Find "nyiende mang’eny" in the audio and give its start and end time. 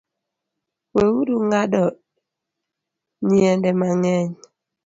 3.27-4.31